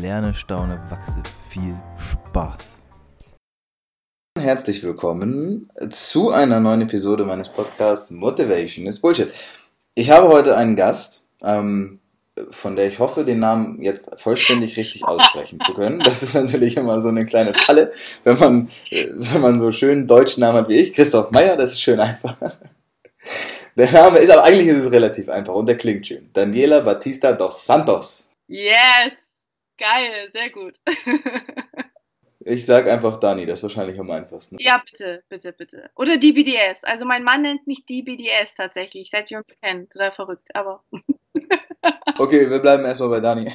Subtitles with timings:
[0.00, 1.22] lerne, staune, wachse.
[1.48, 2.58] Viel Spaß.
[4.38, 9.32] Herzlich willkommen zu einer neuen Episode meines Podcasts Motivation is Bullshit.
[9.94, 11.98] Ich habe heute einen Gast, ähm,
[12.50, 15.98] von der ich hoffe, den Namen jetzt vollständig richtig aussprechen zu können.
[16.00, 20.06] Das ist natürlich immer so eine kleine Falle, wenn man, äh, wenn man so schön
[20.06, 20.92] deutschen Namen hat wie ich.
[20.92, 22.36] Christoph Meyer, das ist schön einfach.
[23.76, 26.30] Der Name ist, aber eigentlich ist es relativ einfach und der klingt schön.
[26.32, 28.28] Daniela Batista dos Santos.
[28.46, 29.27] Yes!
[29.78, 30.74] Geil, sehr gut.
[32.40, 34.56] ich sag einfach Dani, das ist wahrscheinlich am einfachsten.
[34.58, 35.90] Ja, bitte, bitte, bitte.
[35.94, 36.84] Oder DBDS.
[36.84, 39.88] Also mein Mann nennt mich DBDS tatsächlich, seit wir uns kennen.
[39.88, 40.82] Total verrückt, aber.
[42.18, 43.50] okay, wir bleiben erstmal bei Dani.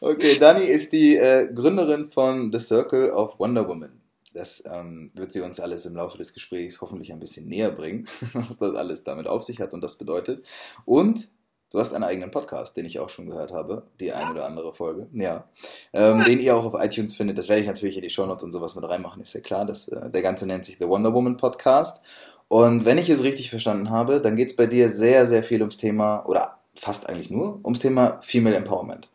[0.00, 4.00] okay, Dani ist die äh, Gründerin von The Circle of Wonder Woman.
[4.34, 8.08] Das ähm, wird sie uns alles im Laufe des Gesprächs hoffentlich ein bisschen näher bringen,
[8.32, 10.46] was das alles damit auf sich hat und das bedeutet.
[10.86, 11.28] Und
[11.72, 14.74] Du hast einen eigenen Podcast, den ich auch schon gehört habe, die eine oder andere
[14.74, 15.08] Folge.
[15.12, 15.44] Ja.
[15.94, 17.38] Ähm, den ihr auch auf iTunes findet.
[17.38, 19.64] Das werde ich natürlich in die Shownotes und sowas mit reinmachen, ist ja klar.
[19.64, 22.02] Das, äh, der ganze nennt sich The Wonder Woman Podcast.
[22.48, 25.60] Und wenn ich es richtig verstanden habe, dann geht es bei dir sehr, sehr viel
[25.60, 29.08] ums Thema, oder fast eigentlich nur, ums Thema Female Empowerment.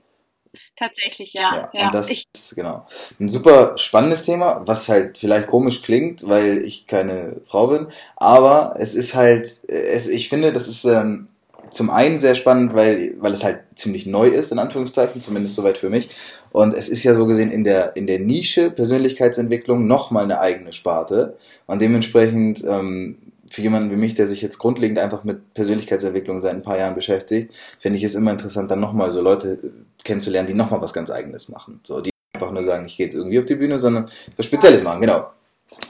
[0.75, 1.55] Tatsächlich, ja.
[1.55, 1.85] ja, ja.
[1.85, 2.87] Und das ich ist genau
[3.19, 8.73] ein super spannendes Thema, was halt vielleicht komisch klingt, weil ich keine Frau bin, aber
[8.77, 11.27] es ist halt, es, ich finde, das ist ähm,
[11.71, 15.77] zum einen sehr spannend, weil, weil es halt ziemlich neu ist, in Anführungszeichen, zumindest soweit
[15.77, 16.09] für mich.
[16.51, 20.73] Und es ist ja so gesehen in der, in der Nische Persönlichkeitsentwicklung nochmal eine eigene
[20.73, 21.37] Sparte.
[21.65, 23.17] Und dementsprechend, ähm,
[23.49, 26.95] für jemanden wie mich, der sich jetzt grundlegend einfach mit Persönlichkeitsentwicklung seit ein paar Jahren
[26.95, 29.71] beschäftigt, finde ich es immer interessant, dann nochmal so Leute
[30.03, 31.79] kennenzulernen, die nochmal was ganz Eigenes machen.
[31.83, 34.83] So, die einfach nur sagen, ich gehe jetzt irgendwie auf die Bühne, sondern was Spezielles
[34.83, 35.27] machen, genau.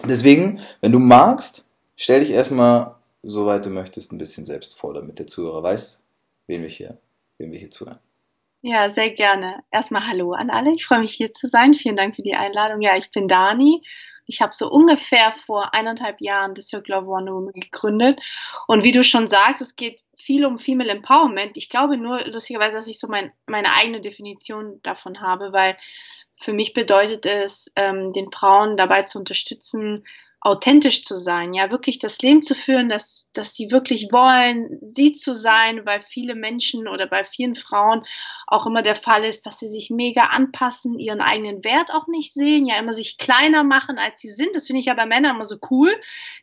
[0.07, 2.97] Deswegen, wenn du magst, stell dich erstmal
[3.27, 6.01] soweit du möchtest, ein bisschen selbst vor, damit der Zuhörer weiß,
[6.47, 6.97] wen wir hier,
[7.38, 7.99] wen wir hier zuhören.
[8.61, 9.59] Ja, sehr gerne.
[9.71, 10.73] Erstmal Hallo an alle.
[10.73, 11.73] Ich freue mich hier zu sein.
[11.73, 12.81] Vielen Dank für die Einladung.
[12.81, 13.83] Ja, ich bin Dani.
[14.25, 18.21] Ich habe so ungefähr vor eineinhalb Jahren das Circle of Wonder Woman gegründet.
[18.66, 21.55] Und wie du schon sagst, es geht viel um Female Empowerment.
[21.57, 25.77] Ich glaube nur lustigerweise, dass ich so mein, meine eigene Definition davon habe, weil
[26.39, 30.03] für mich bedeutet es, ähm, den Frauen dabei zu unterstützen,
[30.47, 35.12] authentisch zu sein, ja, wirklich das Leben zu führen, dass, dass sie wirklich wollen, sie
[35.12, 38.06] zu sein, weil viele Menschen oder bei vielen Frauen
[38.47, 42.34] auch immer der Fall ist, dass sie sich mega anpassen, ihren eigenen Wert auch nicht
[42.34, 44.56] sehen, ja, immer sich kleiner machen, als sie sind.
[44.56, 45.94] Das finde ich ja bei Männern immer so cool,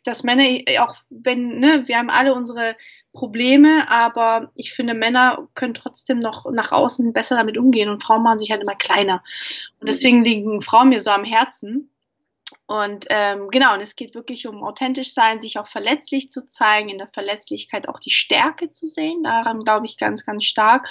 [0.04, 0.44] dass Männer
[0.82, 2.76] auch, wenn, ne, wir haben alle unsere
[3.14, 8.22] Probleme, aber ich finde, Männer können trotzdem noch nach außen besser damit umgehen und Frauen
[8.22, 9.22] machen sich halt immer kleiner.
[9.80, 11.88] Und deswegen liegen Frauen mir so am Herzen
[12.66, 16.88] und ähm, genau, und es geht wirklich um authentisch sein, sich auch verletzlich zu zeigen,
[16.88, 19.22] in der Verletzlichkeit auch die Stärke zu sehen.
[19.22, 20.88] Daran glaube ich ganz, ganz stark.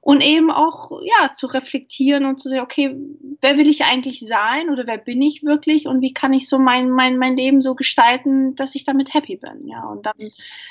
[0.00, 2.96] Und eben auch, ja, zu reflektieren und zu sehen, okay,
[3.40, 6.58] wer will ich eigentlich sein oder wer bin ich wirklich und wie kann ich so
[6.58, 9.84] mein, mein, mein Leben so gestalten, dass ich damit happy bin, ja.
[9.84, 10.30] Und dann,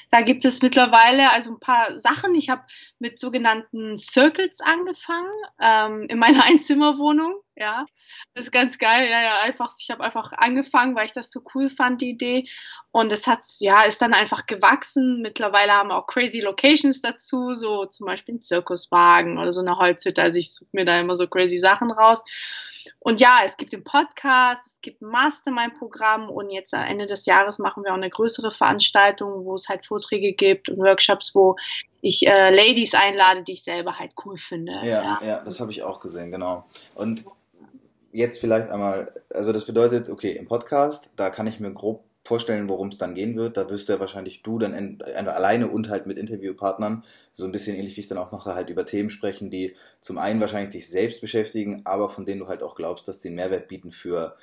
[0.10, 2.36] da gibt es mittlerweile also ein paar Sachen.
[2.36, 2.64] Ich habe
[3.00, 7.86] mit sogenannten Circles angefangen, ähm, in meiner Einzimmerwohnung, ja.
[8.34, 11.42] Das ist ganz geil, ja, ja, einfach, ich habe einfach angefangen, weil ich das so
[11.54, 12.48] cool fand, die Idee.
[12.92, 15.22] Und es hat, ja, ist dann einfach gewachsen.
[15.22, 19.78] Mittlerweile haben wir auch crazy Locations dazu, so zum Beispiel ein Zirkuswagen oder so eine
[19.78, 20.22] Holzhütte.
[20.22, 22.24] Also ich suche mir da immer so crazy Sachen raus.
[23.00, 27.26] Und ja, es gibt den Podcast, es gibt ein Mastermind-Programm und jetzt am Ende des
[27.26, 31.56] Jahres machen wir auch eine größere Veranstaltung, wo es halt Vorträge gibt und Workshops, wo
[32.02, 34.80] ich äh, Ladies einlade, die ich selber halt cool finde.
[34.84, 36.66] Ja, ja, ja das habe ich auch gesehen, genau.
[36.96, 37.26] Und
[38.18, 42.68] jetzt vielleicht einmal, also das bedeutet, okay, im Podcast, da kann ich mir grob vorstellen,
[42.68, 43.58] worum es dann gehen wird.
[43.58, 47.52] Da wirst du ja wahrscheinlich du dann in, alleine und halt mit Interviewpartnern, so ein
[47.52, 50.42] bisschen ähnlich wie ich es dann auch mache, halt über Themen sprechen, die zum einen
[50.42, 53.68] wahrscheinlich dich selbst beschäftigen, aber von denen du halt auch glaubst, dass sie einen Mehrwert
[53.68, 54.36] bieten für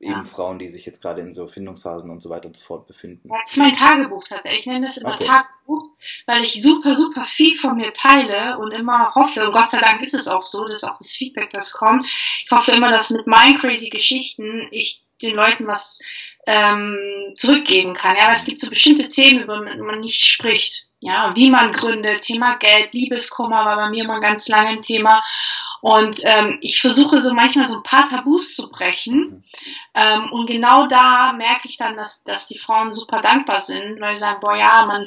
[0.00, 0.24] eben ja.
[0.24, 3.28] Frauen, die sich jetzt gerade in so Findungsphasen und so weiter und so fort befinden.
[3.28, 4.60] Das ist mein Tagebuch tatsächlich.
[4.60, 5.26] Ich nenne das immer okay.
[5.26, 5.88] Tagebuch,
[6.26, 10.02] weil ich super, super viel von mir teile und immer hoffe, und Gott sei Dank
[10.02, 12.06] ist es auch so, das ist auch das Feedback, das kommt.
[12.44, 16.00] Ich hoffe immer, dass mit meinen crazy Geschichten ich den Leuten was
[16.46, 18.16] ähm, zurückgeben kann.
[18.16, 20.86] Ja, es gibt so bestimmte Themen, über die man nicht spricht.
[21.00, 25.22] Ja, wie man gründet, Thema Geld, Liebeskummer war bei mir immer ein ganz langes Thema.
[25.86, 29.44] Und ähm, ich versuche so manchmal so ein paar Tabus zu brechen.
[29.96, 34.16] Ähm, und genau da merke ich dann, dass, dass die Frauen super dankbar sind, weil
[34.16, 35.06] sie sagen, boah ja, man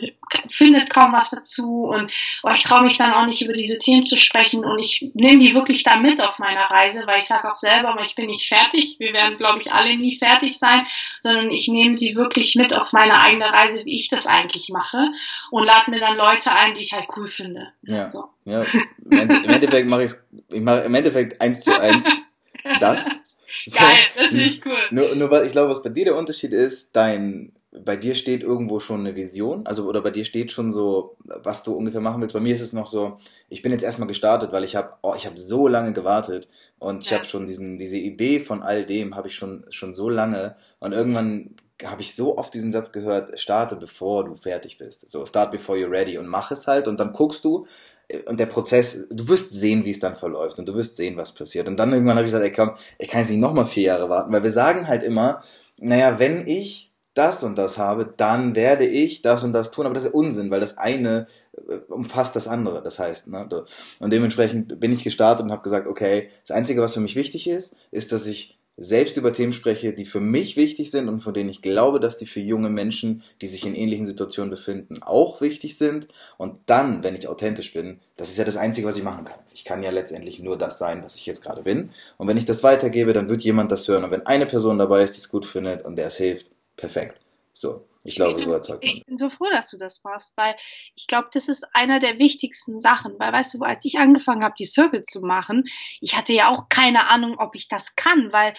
[0.50, 4.04] findet kaum was dazu und boah, ich traue mich dann auch nicht über diese Themen
[4.04, 7.52] zu sprechen und ich nehme die wirklich da mit auf meiner Reise, weil ich sage
[7.52, 8.96] auch selber, ich bin nicht fertig.
[8.98, 10.88] Wir werden, glaube ich, alle nie fertig sein,
[11.20, 15.12] sondern ich nehme sie wirklich mit auf meine eigene Reise, wie ich das eigentlich mache
[15.52, 17.68] und lade mir dann Leute ein, die ich halt cool finde.
[17.84, 18.10] Ja.
[18.10, 18.26] So.
[18.46, 18.64] ja.
[19.12, 20.12] Im Endeffekt mache ich
[20.50, 22.10] ich mache im Endeffekt eins zu eins
[22.80, 23.29] das.
[23.74, 23.80] So.
[23.80, 24.78] Geil, das finde ich cool.
[24.92, 28.80] Nur, nur ich glaube, was bei dir der Unterschied ist, dein, bei dir steht irgendwo
[28.80, 32.34] schon eine Vision, also oder bei dir steht schon so, was du ungefähr machen willst.
[32.34, 33.18] Bei mir ist es noch so,
[33.48, 36.48] ich bin jetzt erstmal gestartet, weil ich habe, oh, ich habe so lange gewartet
[36.80, 37.18] und ich ja.
[37.18, 40.94] habe schon diesen, diese Idee von all dem habe ich schon schon so lange und
[40.94, 41.56] irgendwann
[41.86, 45.10] habe ich so oft diesen Satz gehört, starte bevor du fertig bist.
[45.10, 47.66] So, start before you're ready und mach es halt und dann guckst du,
[48.26, 51.34] und der Prozess, du wirst sehen, wie es dann verläuft und du wirst sehen, was
[51.34, 51.68] passiert.
[51.68, 54.10] Und dann irgendwann habe ich gesagt, ey komm, ich kann jetzt nicht nochmal vier Jahre
[54.10, 55.42] warten, weil wir sagen halt immer,
[55.78, 59.94] naja, wenn ich das und das habe, dann werde ich das und das tun, aber
[59.94, 63.48] das ist Unsinn, weil das eine äh, umfasst das andere, das heißt, ne?
[64.00, 67.48] Und dementsprechend bin ich gestartet und habe gesagt, okay, das Einzige, was für mich wichtig
[67.48, 71.34] ist, ist, dass ich selbst über Themen spreche, die für mich wichtig sind und von
[71.34, 75.42] denen ich glaube, dass die für junge Menschen, die sich in ähnlichen Situationen befinden, auch
[75.42, 76.08] wichtig sind.
[76.38, 79.40] Und dann, wenn ich authentisch bin, das ist ja das Einzige, was ich machen kann.
[79.54, 81.92] Ich kann ja letztendlich nur das sein, was ich jetzt gerade bin.
[82.18, 84.06] Und wenn ich das weitergebe, dann wird jemand das hören.
[84.06, 86.48] Und wenn eine Person dabei ist, die es gut findet und der es hilft,
[86.78, 87.20] perfekt.
[87.52, 87.89] So.
[88.04, 88.96] Ich glaube, so erzeugt man.
[88.96, 90.56] Ich bin so froh, dass du das machst, weil
[90.96, 93.16] ich glaube, das ist einer der wichtigsten Sachen.
[93.20, 95.66] Weil, weißt du, als ich angefangen habe, die Circle zu machen,
[96.00, 98.54] ich hatte ja auch keine Ahnung, ob ich das kann, weil,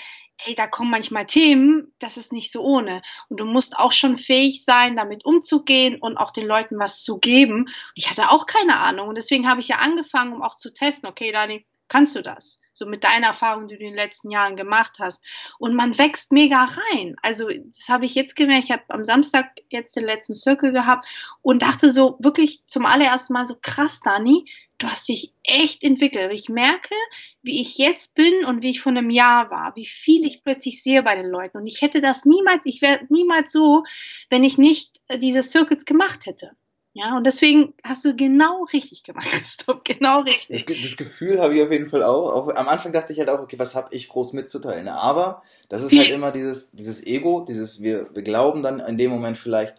[0.45, 3.01] ey, da kommen manchmal Themen, das ist nicht so ohne.
[3.29, 7.19] Und du musst auch schon fähig sein, damit umzugehen und auch den Leuten was zu
[7.19, 7.63] geben.
[7.63, 9.09] Und ich hatte auch keine Ahnung.
[9.09, 12.61] Und deswegen habe ich ja angefangen, um auch zu testen, okay, Dani, kannst du das?
[12.81, 15.23] So mit deiner Erfahrung, die du in den letzten Jahren gemacht hast.
[15.59, 17.15] Und man wächst mega rein.
[17.21, 18.65] Also das habe ich jetzt gemerkt.
[18.65, 21.07] Ich habe am Samstag jetzt den letzten Circle gehabt
[21.43, 24.47] und dachte so wirklich zum allerersten Mal so krass, Dani,
[24.79, 26.33] du hast dich echt entwickelt.
[26.33, 26.95] Ich merke,
[27.43, 30.83] wie ich jetzt bin und wie ich vor einem Jahr war, wie viel ich plötzlich
[30.83, 31.59] sehe bei den Leuten.
[31.59, 33.85] Und ich hätte das niemals, ich wäre niemals so,
[34.31, 36.53] wenn ich nicht diese Circuits gemacht hätte.
[36.93, 40.67] Ja, und deswegen hast du genau richtig gemacht, Christoph, genau richtig.
[40.67, 42.33] Das, das Gefühl habe ich auf jeden Fall auch.
[42.33, 42.55] auch.
[42.55, 44.89] Am Anfang dachte ich halt auch, okay, was habe ich groß mitzuteilen?
[44.89, 49.13] Aber das ist halt immer dieses, dieses Ego, dieses, wir, wir glauben dann in dem
[49.13, 49.77] Moment vielleicht,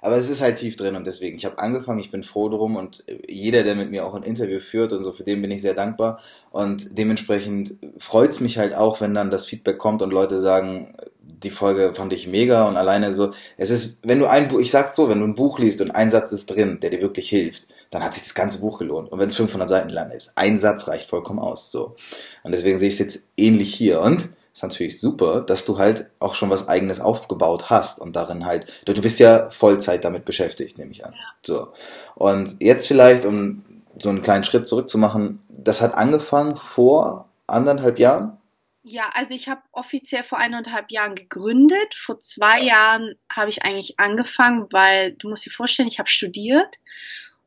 [0.00, 2.76] aber es ist halt tief drin und deswegen, ich habe angefangen, ich bin froh drum
[2.76, 5.60] und jeder, der mit mir auch ein Interview führt und so, für den bin ich
[5.60, 6.18] sehr dankbar
[6.50, 10.96] und dementsprechend freut's mich halt auch, wenn dann das Feedback kommt und Leute sagen,
[11.44, 14.70] die Folge fand ich mega und alleine so, es ist, wenn du ein Buch, ich
[14.70, 17.28] sag's so, wenn du ein Buch liest und ein Satz ist drin, der dir wirklich
[17.28, 19.12] hilft, dann hat sich das ganze Buch gelohnt.
[19.12, 21.94] Und wenn es 500 Seiten lang ist, ein Satz reicht vollkommen aus, so.
[22.42, 26.06] Und deswegen sehe ich es jetzt ähnlich hier und ist natürlich super, dass du halt
[26.20, 30.24] auch schon was eigenes aufgebaut hast und darin halt, du, du bist ja Vollzeit damit
[30.24, 31.14] beschäftigt, nehme ich an.
[31.42, 31.68] So.
[32.14, 33.64] Und jetzt vielleicht, um
[33.98, 38.38] so einen kleinen Schritt zurückzumachen, das hat angefangen vor anderthalb Jahren?
[38.86, 41.94] Ja, also ich habe offiziell vor eineinhalb Jahren gegründet.
[41.94, 46.76] Vor zwei Jahren habe ich eigentlich angefangen, weil du musst dir vorstellen, ich habe studiert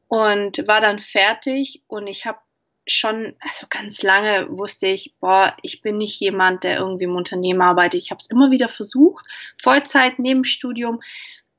[0.08, 2.40] und war dann fertig und ich habe
[2.88, 7.62] schon, also ganz lange wusste ich, boah, ich bin nicht jemand, der irgendwie im Unternehmen
[7.62, 8.02] arbeitet.
[8.02, 9.24] Ich habe es immer wieder versucht,
[9.62, 11.02] Vollzeit, neben Studium.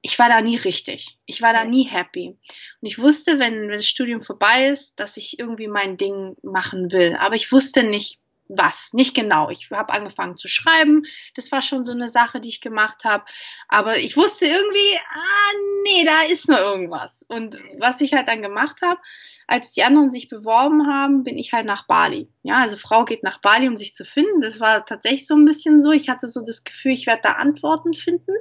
[0.03, 1.21] Ich war da nie richtig.
[1.25, 2.37] Ich war da nie happy.
[2.81, 6.91] Und ich wusste, wenn, wenn das Studium vorbei ist, dass ich irgendwie mein Ding machen
[6.91, 7.17] will.
[7.21, 9.51] Aber ich wusste nicht, was, nicht genau.
[9.51, 11.03] Ich habe angefangen zu schreiben,
[11.35, 13.25] das war schon so eine Sache, die ich gemacht habe,
[13.69, 15.53] aber ich wusste irgendwie, ah
[15.85, 17.25] nee, da ist noch irgendwas.
[17.29, 19.01] Und was ich halt dann gemacht habe,
[19.47, 22.29] als die anderen sich beworben haben, bin ich halt nach Bali.
[22.43, 24.41] Ja, also Frau geht nach Bali, um sich zu finden.
[24.41, 25.91] Das war tatsächlich so ein bisschen so.
[25.91, 28.33] Ich hatte so das Gefühl, ich werde da Antworten finden.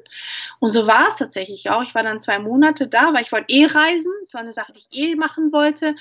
[0.60, 1.84] Und so war es tatsächlich auch.
[1.84, 4.12] Ich war dann zwei Monate da, weil ich wollte eh reisen.
[4.22, 5.96] Das war eine Sache, die ich eh machen wollte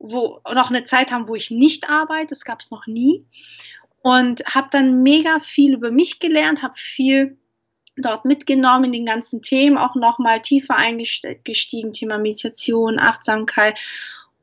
[0.00, 3.24] wo noch eine Zeit haben, wo ich nicht arbeite, das gab es noch nie.
[4.02, 7.38] Und habe dann mega viel über mich gelernt, habe viel
[7.96, 13.76] dort mitgenommen in den ganzen Themen, auch nochmal tiefer eingestiegen, Thema Meditation, Achtsamkeit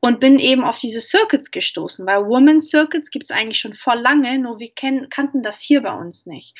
[0.00, 3.96] und bin eben auf diese Circuits gestoßen, weil Woman Circuits gibt es eigentlich schon vor
[3.96, 6.54] lange, nur wir kennen, kannten das hier bei uns nicht.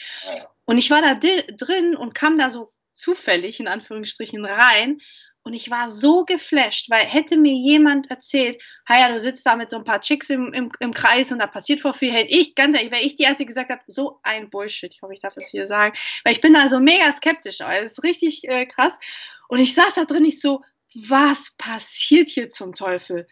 [0.65, 5.01] Und ich war da drin und kam da so zufällig in Anführungsstrichen rein
[5.49, 9.71] und ich war so geflasht, weil hätte mir jemand erzählt, ja, du sitzt da mit
[9.71, 12.55] so ein paar Chicks im, im, im Kreis und da passiert vor viel, hätte ich,
[12.55, 15.33] ganz ehrlich, wäre ich die Erste gesagt habe, so ein Bullshit, ich hoffe, ich darf
[15.33, 18.67] das hier sagen, weil ich bin da so mega skeptisch, aber es ist richtig äh,
[18.67, 19.01] krass.
[19.49, 20.63] Und ich saß da drin, ich so,
[20.95, 23.27] was passiert hier zum Teufel?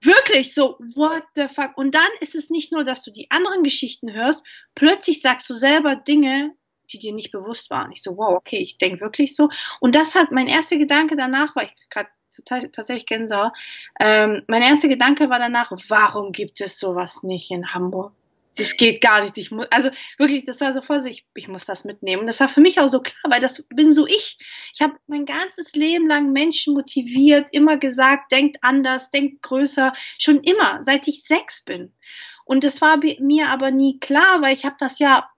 [0.00, 1.76] Wirklich so, what the fuck?
[1.76, 5.54] Und dann ist es nicht nur, dass du die anderen Geschichten hörst, plötzlich sagst du
[5.54, 6.54] selber Dinge,
[6.92, 7.92] die dir nicht bewusst waren.
[7.92, 9.48] Ich so, wow, okay, ich denke wirklich so.
[9.80, 12.08] Und das hat mein erster Gedanke danach, war ich gerade
[12.44, 13.52] tatsächlich Gänsehaut.
[13.98, 18.12] Ähm, mein erster Gedanke war danach, warum gibt es sowas nicht in Hamburg?
[18.56, 19.38] Das geht gar nicht.
[19.38, 22.20] Ich muss, also wirklich, das war so voll so, ich, ich muss das mitnehmen.
[22.20, 24.36] Und das war für mich auch so klar, weil das bin so ich.
[24.74, 30.42] Ich habe mein ganzes Leben lang Menschen motiviert, immer gesagt, denkt anders, denkt größer, schon
[30.42, 31.92] immer, seit ich sechs bin.
[32.44, 35.28] Und das war mir aber nie klar, weil ich habe das ja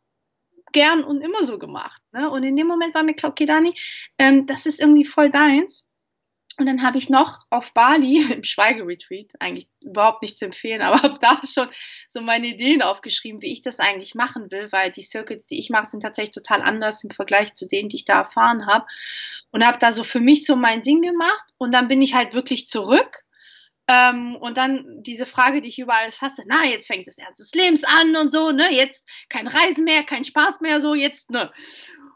[0.72, 2.02] gern und immer so gemacht.
[2.12, 2.30] Ne?
[2.30, 3.74] Und in dem Moment war mir klar, okay, Dani,
[4.18, 5.86] ähm, das ist irgendwie voll deins.
[6.60, 11.02] Und dann habe ich noch auf Bali im Schweigeretreat, eigentlich überhaupt nicht zu empfehlen, aber
[11.02, 11.68] habe da schon
[12.06, 15.70] so meine Ideen aufgeschrieben, wie ich das eigentlich machen will, weil die Circuits, die ich
[15.70, 18.86] mache, sind tatsächlich total anders im Vergleich zu denen, die ich da erfahren habe.
[19.52, 22.34] Und habe da so für mich so mein Ding gemacht und dann bin ich halt
[22.34, 23.24] wirklich zurück.
[23.90, 27.52] Ähm, und dann diese Frage, die ich überall hasse, na, jetzt fängt das Ernst des
[27.54, 31.52] Lebens an und so, ne, jetzt kein Reisen mehr, kein Spaß mehr, so, jetzt, ne.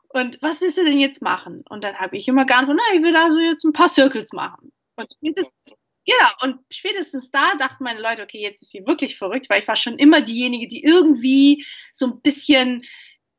[0.09, 1.65] Und was willst du denn jetzt machen?
[1.69, 4.33] Und dann habe ich immer geantwortet, na, ich will da so jetzt ein paar Circles
[4.33, 4.71] machen.
[4.95, 9.51] Und spätestens, ja, und spätestens da dachten meine Leute, okay, jetzt ist sie wirklich verrückt,
[9.51, 12.85] weil ich war schon immer diejenige, die irgendwie so ein bisschen,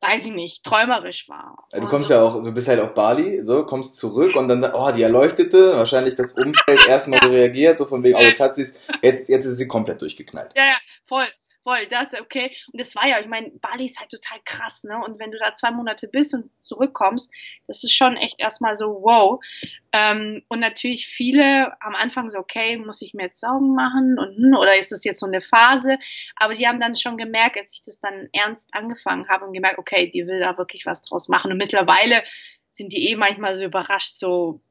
[0.08, 1.68] weiß ich nicht, träumerisch war.
[1.72, 2.14] Du kommst so.
[2.14, 5.78] ja auch, du bist halt auf Bali, so, kommst zurück und dann, oh, die Erleuchtete,
[5.78, 7.28] wahrscheinlich das Umfeld erstmal ja.
[7.28, 10.02] so reagiert, so von wegen, oh, jetzt hat sie es, jetzt, jetzt ist sie komplett
[10.02, 10.52] durchgeknallt.
[10.56, 11.28] Ja, ja, voll
[11.66, 12.56] voll, dachte, okay.
[12.72, 15.02] Und das war ja, ich meine, Bali ist halt total krass, ne?
[15.04, 17.32] Und wenn du da zwei Monate bist und zurückkommst,
[17.66, 19.44] das ist schon echt erstmal so, wow.
[19.92, 24.36] Ähm, und natürlich viele am Anfang so, okay, muss ich mir jetzt Sorgen machen und
[24.38, 25.96] hm, oder ist das jetzt so eine Phase?
[26.36, 29.80] Aber die haben dann schon gemerkt, als ich das dann ernst angefangen habe und gemerkt,
[29.80, 31.52] okay, die will da wirklich was draus machen.
[31.52, 32.24] Und mittlerweile
[32.70, 34.62] sind die eh manchmal so überrascht, so,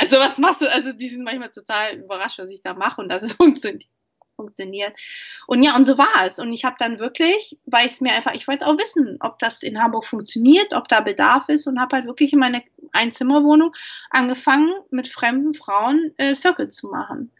[0.00, 0.70] also was machst du?
[0.70, 3.84] Also die sind manchmal total überrascht, was ich da mache und das funktioniert
[4.36, 4.96] funktioniert.
[5.46, 6.38] Und ja, und so war es.
[6.38, 9.38] Und ich habe dann wirklich, weil ich es mir einfach, ich wollte auch wissen, ob
[9.38, 12.62] das in Hamburg funktioniert, ob da Bedarf ist und habe halt wirklich in meine
[12.92, 13.72] Einzimmerwohnung
[14.10, 17.32] angefangen, mit fremden Frauen äh, Circle zu machen.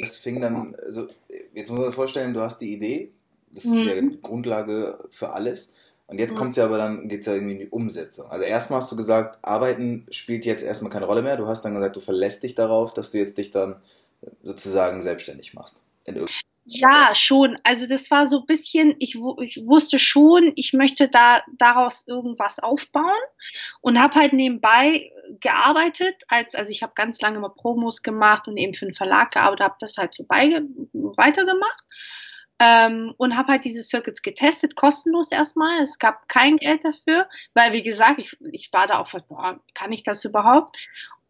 [0.00, 1.08] Das fing dann, also
[1.54, 3.12] jetzt muss man sich vorstellen, du hast die Idee,
[3.52, 3.88] das ist mhm.
[3.88, 5.72] ja die Grundlage für alles.
[6.06, 6.36] Und jetzt mhm.
[6.36, 8.30] kommt es ja aber dann, geht es ja irgendwie in die Umsetzung.
[8.30, 11.36] Also erstmal hast du gesagt, Arbeiten spielt jetzt erstmal keine Rolle mehr.
[11.36, 13.76] Du hast dann gesagt, du verlässt dich darauf, dass du jetzt dich dann
[14.42, 15.82] sozusagen selbstständig machst.
[16.64, 17.58] Ja, schon.
[17.64, 22.60] Also das war so ein bisschen, ich, ich, wusste schon, ich möchte da daraus irgendwas
[22.60, 23.04] aufbauen
[23.80, 28.56] und habe halt nebenbei gearbeitet, als also ich habe ganz lange mal Promos gemacht und
[28.56, 31.82] eben für einen Verlag gearbeitet, habe das halt so bei, weitergemacht
[32.60, 35.80] ähm, und habe halt diese Circuits getestet, kostenlos erstmal.
[35.80, 39.92] Es gab kein Geld dafür, weil wie gesagt, ich, ich war da auch, boah, kann
[39.92, 40.76] ich das überhaupt?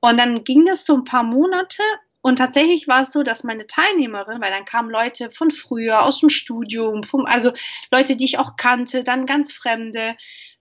[0.00, 1.82] Und dann ging das so ein paar Monate
[2.22, 6.20] und tatsächlich war es so, dass meine Teilnehmerin, weil dann kamen Leute von früher, aus
[6.20, 7.52] dem Studium, vom, also
[7.90, 10.16] Leute, die ich auch kannte, dann ganz Fremde,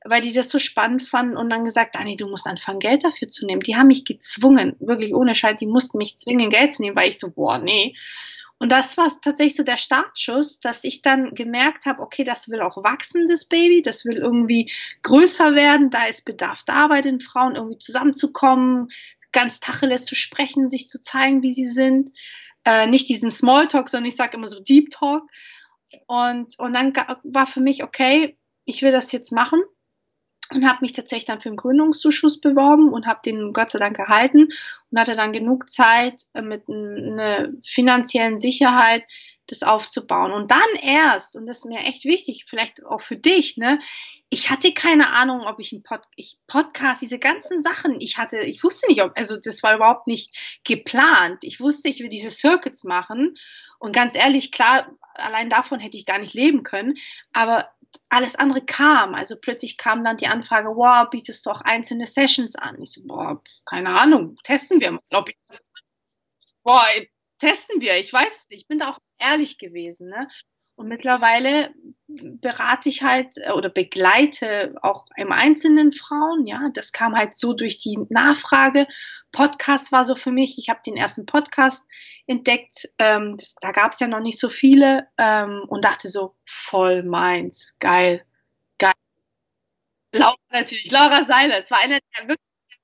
[0.06, 3.28] weil die das so spannend fanden und dann gesagt, Dani, du musst anfangen, Geld dafür
[3.28, 3.62] zu nehmen.
[3.62, 7.10] Die haben mich gezwungen, wirklich ohne Scheiß, die mussten mich zwingen, Geld zu nehmen, weil
[7.10, 7.96] ich so, boah, nee.
[8.62, 12.62] Und das war tatsächlich so der Startschuss, dass ich dann gemerkt habe, okay, das will
[12.62, 14.72] auch wachsen, das Baby, das will irgendwie
[15.04, 18.89] größer werden, da ist Bedarf da bei den Frauen, irgendwie zusammenzukommen,
[19.32, 22.12] ganz Tacheles zu sprechen, sich zu zeigen, wie sie sind.
[22.66, 25.24] Äh, nicht diesen Smalltalk, sondern ich sage immer so Deep Talk.
[26.08, 26.94] Und, und dann
[27.24, 29.62] war für mich, okay, ich will das jetzt machen
[30.52, 33.98] und habe mich tatsächlich dann für einen Gründungszuschuss beworben und habe den Gott sei Dank
[33.98, 34.50] erhalten
[34.92, 39.04] und hatte dann genug Zeit äh, mit einer finanziellen Sicherheit
[39.51, 40.32] das aufzubauen.
[40.32, 43.79] Und dann erst, und das ist mir echt wichtig, vielleicht auch für dich, ne,
[44.29, 48.39] ich hatte keine Ahnung, ob ich ein Pod, ich Podcast, diese ganzen Sachen, ich hatte,
[48.41, 51.44] ich wusste nicht, ob, also das war überhaupt nicht geplant.
[51.44, 53.36] Ich wusste, ich will diese Circuits machen.
[53.79, 56.96] Und ganz ehrlich, klar, allein davon hätte ich gar nicht leben können.
[57.34, 57.72] Aber
[58.10, 59.15] alles andere kam.
[59.15, 62.82] Also plötzlich kam dann die Anfrage, wow, bietest du auch einzelne Sessions an?
[62.82, 65.25] Ich so, boah, keine Ahnung, testen wir mal.
[66.63, 66.86] Boah,
[67.39, 68.62] testen wir, ich weiß es nicht.
[68.62, 70.28] Ich bin da auch ehrlich gewesen, ne?
[70.80, 71.74] Und mittlerweile
[72.08, 76.46] berate ich halt äh, oder begleite auch im Einzelnen Frauen.
[76.46, 78.88] Ja, das kam halt so durch die Nachfrage.
[79.34, 80.58] Podcast war so für mich.
[80.58, 81.86] Ich habe den ersten Podcast
[82.28, 82.90] entdeckt.
[82.98, 87.04] Ähm, das, da gab es ja noch nicht so viele ähm, und dachte so voll
[87.04, 88.24] meins, geil,
[88.78, 88.94] geil.
[90.14, 91.58] Laura natürlich, Laura Seiler.
[91.58, 92.80] Es war einer der wirklich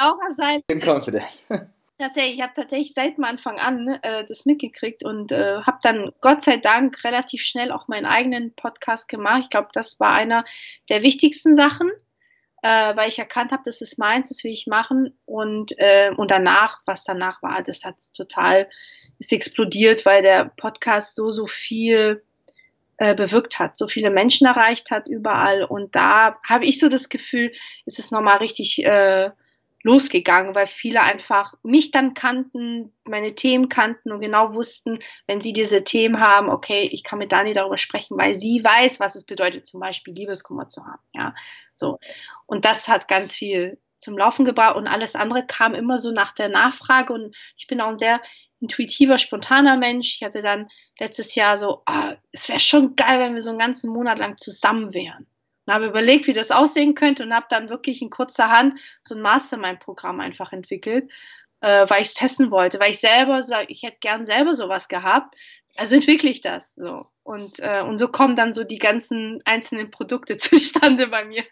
[0.00, 0.62] Laura Seiler.
[0.68, 1.46] Bin confident.
[2.02, 6.10] Tatsächlich, ich habe tatsächlich seit dem Anfang an äh, das mitgekriegt und äh, habe dann
[6.20, 9.42] Gott sei Dank relativ schnell auch meinen eigenen Podcast gemacht.
[9.44, 10.44] Ich glaube, das war einer
[10.88, 11.92] der wichtigsten Sachen,
[12.62, 15.16] äh, weil ich erkannt habe, das ist meins, das will ich machen.
[15.26, 18.68] Und, äh, und danach, was danach war, das hat total,
[19.20, 22.24] ist explodiert, weil der Podcast so, so viel
[22.96, 25.62] äh, bewirkt hat, so viele Menschen erreicht hat überall.
[25.62, 27.52] Und da habe ich so das Gefühl,
[27.86, 29.30] ist es nochmal richtig äh,
[29.82, 35.52] losgegangen, weil viele einfach mich dann kannten, meine Themen kannten und genau wussten, wenn sie
[35.52, 39.24] diese Themen haben, okay, ich kann mit Dani darüber sprechen, weil sie weiß, was es
[39.24, 41.02] bedeutet, zum Beispiel Liebeskummer zu haben.
[41.12, 41.34] Ja,
[41.74, 41.98] so.
[42.46, 46.32] Und das hat ganz viel zum Laufen gebracht und alles andere kam immer so nach
[46.32, 48.20] der Nachfrage und ich bin auch ein sehr
[48.60, 50.16] intuitiver, spontaner Mensch.
[50.16, 53.58] Ich hatte dann letztes Jahr so, ah, es wäre schon geil, wenn wir so einen
[53.58, 55.26] ganzen Monat lang zusammen wären
[55.66, 59.14] und habe überlegt, wie das aussehen könnte und habe dann wirklich in kurzer Hand so
[59.14, 61.10] ein Mastermind-Programm einfach entwickelt,
[61.60, 65.36] äh, weil ich es testen wollte, weil ich selber, ich hätte gern selber sowas gehabt.
[65.76, 67.06] Also entwickle ich das so.
[67.22, 71.44] Und, äh, und so kommen dann so die ganzen einzelnen Produkte zustande bei mir.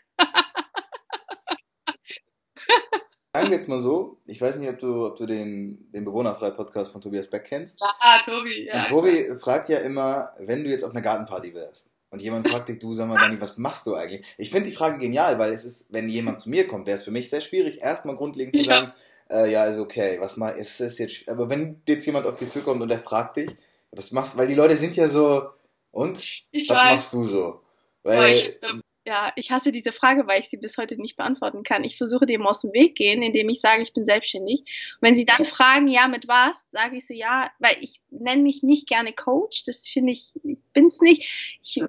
[3.33, 6.91] Sagen wir jetzt mal so, ich weiß nicht, ob du, ob du den, den Bewohnerfrei-Podcast
[6.91, 7.81] von Tobias Beck kennst.
[7.81, 8.81] Ah, Tobi, ja.
[8.81, 12.69] Und Tobi fragt ja immer, wenn du jetzt auf einer Gartenparty wärst und jemand fragt
[12.69, 14.27] dich, du sag mal, Dani, was machst du eigentlich?
[14.37, 17.05] Ich finde die Frage genial, weil es ist, wenn jemand zu mir kommt, wäre es
[17.05, 18.93] für mich sehr schwierig, erstmal grundlegend zu sagen,
[19.31, 22.37] ja, äh, ja ist okay, was mal, ist es jetzt, aber wenn jetzt jemand auf
[22.37, 23.51] dich zukommt und er fragt dich,
[23.93, 25.51] was machst du, weil die Leute sind ja so,
[25.93, 26.19] und?
[26.51, 26.93] Ich was weiß.
[26.93, 27.61] machst du so?
[28.03, 31.63] Weil, ich, ähm, ja, ich hasse diese Frage, weil ich sie bis heute nicht beantworten
[31.63, 31.85] kann.
[31.85, 34.61] Ich versuche dem aus dem Weg gehen, indem ich sage, ich bin selbstständig.
[34.61, 38.43] Und wenn sie dann fragen, ja, mit was, sage ich so, ja, weil ich nenne
[38.43, 39.63] mich nicht gerne Coach.
[39.65, 41.23] Das finde ich, ich bin's nicht.
[41.63, 41.83] Ich,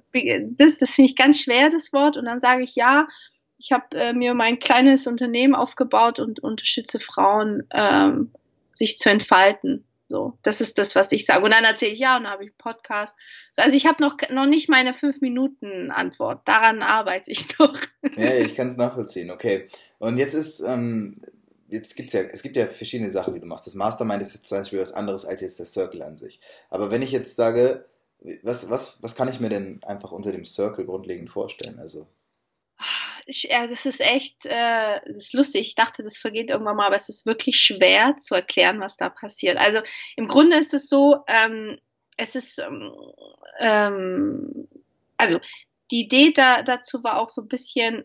[0.56, 2.16] das das finde ich ganz schwer, das Wort.
[2.16, 3.06] Und dann sage ich, ja,
[3.58, 8.32] ich habe äh, mir mein kleines Unternehmen aufgebaut und unterstütze Frauen, ähm,
[8.70, 9.84] sich zu entfalten.
[10.12, 11.42] So, das ist das, was ich sage.
[11.42, 13.16] Und dann erzähle ich, ja, und dann habe ich einen Podcast.
[13.50, 16.46] So, also ich habe noch, noch nicht meine fünf Minuten Antwort.
[16.46, 17.74] Daran arbeite ich noch.
[18.18, 19.30] Ja, ich kann es nachvollziehen.
[19.30, 19.68] Okay.
[19.98, 21.22] Und jetzt ist, ähm,
[21.68, 23.66] jetzt gibt's ja, es gibt ja verschiedene Sachen, die du machst.
[23.66, 26.40] Das Mastermind ist jetzt zum Beispiel was anderes als jetzt der Circle an sich.
[26.68, 27.86] Aber wenn ich jetzt sage,
[28.42, 31.78] was, was, was kann ich mir denn einfach unter dem Circle grundlegend vorstellen?
[31.78, 32.06] Also
[33.26, 35.68] ich, ja, das ist echt, äh, das ist lustig.
[35.68, 39.08] Ich dachte, das vergeht irgendwann mal, aber es ist wirklich schwer zu erklären, was da
[39.08, 39.56] passiert.
[39.58, 39.80] Also
[40.16, 41.78] im Grunde ist es so, ähm,
[42.16, 42.92] es ist, ähm,
[43.60, 44.68] ähm,
[45.16, 45.40] also
[45.90, 48.04] die Idee da, dazu war auch so ein bisschen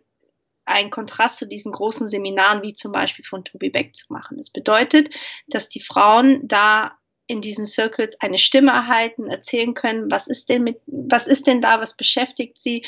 [0.66, 4.38] ein Kontrast zu diesen großen Seminaren, wie zum Beispiel von Tobi Beck zu machen.
[4.38, 5.10] Das bedeutet,
[5.48, 10.64] dass die Frauen da in diesen Circles eine Stimme erhalten, erzählen können, was ist denn
[10.64, 12.84] mit, was ist denn da, was beschäftigt sie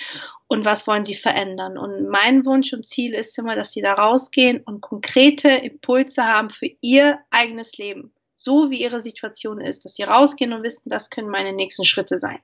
[0.47, 1.77] und was wollen sie verändern.
[1.77, 6.49] Und mein Wunsch und Ziel ist immer, dass sie da rausgehen und konkrete Impulse haben
[6.49, 8.11] für ihr eigenes Leben.
[8.35, 12.17] So wie ihre Situation ist, dass sie rausgehen und wissen, das können meine nächsten Schritte
[12.17, 12.39] sein.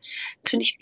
[0.46, 0.78] Finde ich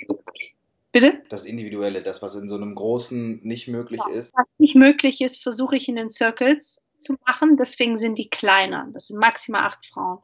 [0.93, 1.23] Bitte?
[1.27, 4.31] Das Individuelle, das, was in so einem Großen nicht möglich ja, ist.
[4.35, 7.57] Was nicht möglich ist, versuche ich in den Circles zu machen.
[7.57, 8.87] Deswegen sind die kleiner.
[8.93, 10.19] Das sind maximal acht Frauen.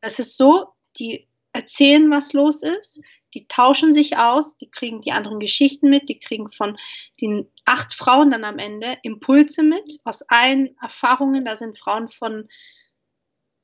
[0.00, 3.02] Das ist so, die erzählen, was los ist.
[3.34, 6.78] Die tauschen sich aus, die kriegen die anderen Geschichten mit, die kriegen von
[7.20, 11.44] den acht Frauen dann am Ende Impulse mit aus allen Erfahrungen.
[11.44, 12.48] Da sind Frauen von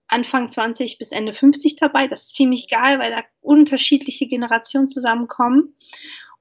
[0.06, 2.08] Anfang 20 bis Ende 50 dabei.
[2.08, 5.74] Das ist ziemlich geil, weil da unterschiedliche Generationen zusammenkommen.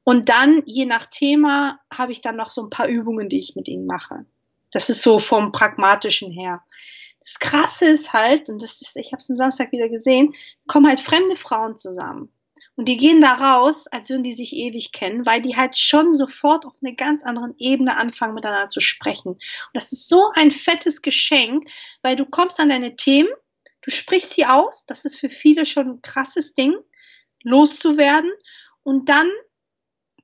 [0.03, 3.55] Und dann, je nach Thema, habe ich dann noch so ein paar Übungen, die ich
[3.55, 4.25] mit ihnen mache.
[4.73, 6.63] Das ist so vom Pragmatischen her.
[7.21, 10.33] Das Krasse ist halt, und das ist, ich habe es am Samstag wieder gesehen,
[10.67, 12.33] kommen halt fremde Frauen zusammen.
[12.75, 16.13] Und die gehen da raus, als würden die sich ewig kennen, weil die halt schon
[16.13, 19.33] sofort auf einer ganz anderen Ebene anfangen, miteinander zu sprechen.
[19.33, 19.39] Und
[19.73, 21.69] das ist so ein fettes Geschenk,
[22.01, 23.29] weil du kommst an deine Themen,
[23.83, 26.75] du sprichst sie aus, das ist für viele schon ein krasses Ding,
[27.43, 28.31] loszuwerden.
[28.81, 29.29] Und dann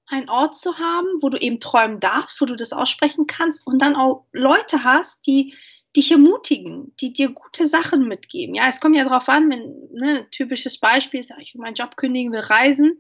[0.10, 3.80] einen Ort zu haben, wo du eben träumen darfst, wo du das aussprechen kannst und
[3.80, 5.54] dann auch Leute hast, die
[5.95, 8.56] dich ermutigen, die dir gute Sachen mitgeben.
[8.56, 11.95] Ja, es kommt ja darauf an, wenn, ne, typisches Beispiel ist, ich will meinen Job
[11.95, 13.00] kündigen, will reisen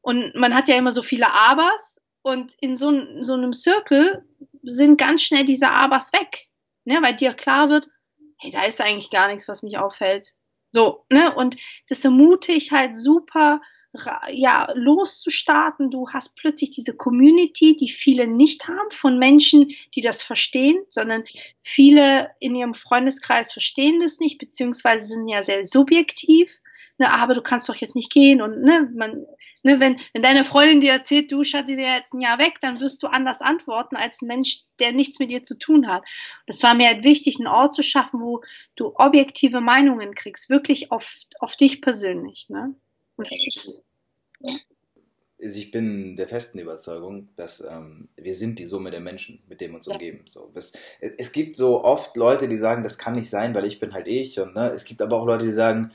[0.00, 4.24] und man hat ja immer so viele Abers und in so, so einem Circle
[4.62, 6.48] sind ganz schnell diese Abers weg,
[6.84, 7.88] ne, weil dir klar wird,
[8.38, 10.34] hey, da ist eigentlich gar nichts, was mich auffällt.
[10.72, 11.56] So, ne, und
[11.88, 13.60] das ermutigt halt super,
[14.30, 15.90] ja, loszustarten.
[15.90, 21.24] Du hast plötzlich diese Community, die viele nicht haben, von Menschen, die das verstehen, sondern
[21.62, 26.52] viele in ihrem Freundeskreis verstehen das nicht, beziehungsweise sind ja sehr subjektiv.
[26.98, 29.26] Ne, aber du kannst doch jetzt nicht gehen und ne, man,
[29.62, 32.80] ne, wenn, wenn deine Freundin dir erzählt, du Schatzi, wäre jetzt ein Jahr weg, dann
[32.80, 36.04] wirst du anders antworten als ein Mensch, der nichts mit dir zu tun hat.
[36.46, 38.42] Das war mir halt wichtig, einen Ort zu schaffen, wo
[38.76, 42.48] du objektive Meinungen kriegst, wirklich auf, auf dich persönlich.
[42.48, 42.74] Ne?
[43.16, 43.84] Und das ist
[45.38, 49.74] ich bin der festen Überzeugung, dass ähm, wir sind die Summe der Menschen, mit denen
[49.74, 49.92] wir uns ja.
[49.92, 50.22] umgeben.
[50.24, 53.78] So, es, es gibt so oft Leute, die sagen, das kann nicht sein, weil ich
[53.78, 54.40] bin halt ich.
[54.40, 55.90] Und ne, es gibt aber auch Leute, die sagen,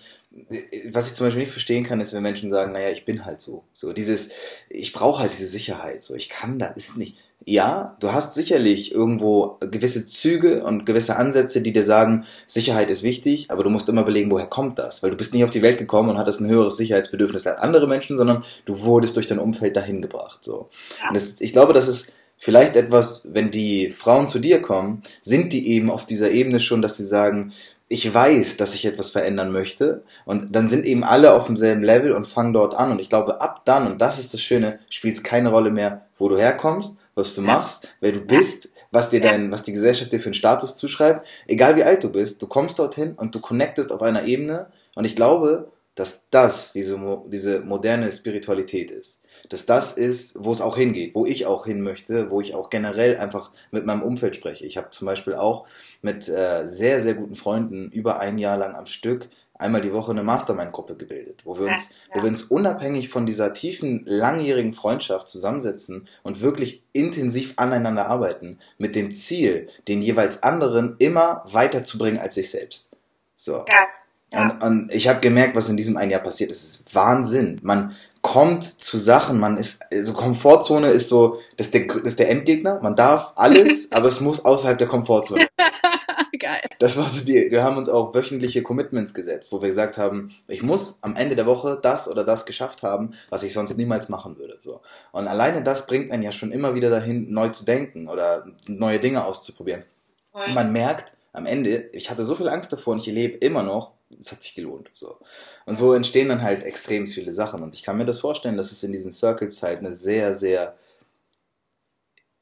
[0.91, 3.41] was ich zum Beispiel nicht verstehen kann, ist, wenn Menschen sagen, naja, ich bin halt
[3.41, 3.63] so.
[3.73, 4.29] So dieses,
[4.69, 6.03] ich brauche halt diese Sicherheit.
[6.03, 11.17] So, ich kann das, ist nicht ja, du hast sicherlich irgendwo gewisse Züge und gewisse
[11.17, 15.01] Ansätze, die dir sagen, Sicherheit ist wichtig, aber du musst immer überlegen, woher kommt das?
[15.01, 17.87] Weil du bist nicht auf die Welt gekommen und hattest ein höheres Sicherheitsbedürfnis als andere
[17.87, 20.43] Menschen, sondern du wurdest durch dein Umfeld dahin gebracht.
[20.43, 20.69] So.
[21.01, 21.13] Ja.
[21.13, 25.67] Das, ich glaube, das ist vielleicht etwas, wenn die Frauen zu dir kommen, sind die
[25.69, 27.53] eben auf dieser Ebene schon, dass sie sagen,
[27.87, 32.13] ich weiß, dass ich etwas verändern möchte und dann sind eben alle auf demselben Level
[32.13, 35.15] und fangen dort an und ich glaube, ab dann, und das ist das Schöne, spielt
[35.15, 39.21] es keine Rolle mehr, wo du herkommst, was du machst, wer du bist, was dir
[39.21, 42.47] dein, was die Gesellschaft dir für einen Status zuschreibt, egal wie alt du bist, du
[42.47, 44.71] kommst dorthin und du connectest auf einer Ebene.
[44.95, 49.23] Und ich glaube, dass das diese, diese moderne Spiritualität ist.
[49.49, 52.69] Dass das ist, wo es auch hingeht, wo ich auch hin möchte, wo ich auch
[52.69, 54.65] generell einfach mit meinem Umfeld spreche.
[54.65, 55.67] Ich habe zum Beispiel auch
[56.01, 59.29] mit äh, sehr, sehr guten Freunden über ein Jahr lang am Stück
[59.61, 62.15] einmal die Woche eine Mastermind-Gruppe gebildet, wo wir uns, ja, ja.
[62.15, 68.59] wo wir uns unabhängig von dieser tiefen, langjährigen Freundschaft zusammensetzen und wirklich intensiv aneinander arbeiten,
[68.77, 72.89] mit dem Ziel, den jeweils anderen immer weiterzubringen als sich selbst.
[73.35, 73.65] So.
[73.67, 73.87] Ja.
[74.33, 76.63] Und, und ich habe gemerkt, was in diesem einen Jahr passiert ist.
[76.63, 77.59] Es ist Wahnsinn.
[77.63, 82.19] Man, kommt zu Sachen, man ist, also Komfortzone ist so, das ist der, das ist
[82.19, 85.47] der Endgegner, man darf alles, aber es muss außerhalb der Komfortzone.
[86.39, 86.61] Geil.
[86.79, 90.33] Das war so die, wir haben uns auch wöchentliche Commitments gesetzt, wo wir gesagt haben,
[90.47, 94.09] ich muss am Ende der Woche das oder das geschafft haben, was ich sonst niemals
[94.09, 94.57] machen würde.
[94.63, 94.81] So.
[95.11, 98.99] Und alleine das bringt einen ja schon immer wieder dahin, neu zu denken oder neue
[98.99, 99.83] Dinge auszuprobieren.
[100.31, 103.61] Und man merkt am Ende, ich hatte so viel Angst davor und ich lebe immer
[103.61, 104.89] noch, es hat sich gelohnt.
[104.93, 105.17] So.
[105.65, 107.61] Und so entstehen dann halt extrem viele Sachen.
[107.63, 110.77] Und ich kann mir das vorstellen, dass es in diesen Circles halt eine sehr, sehr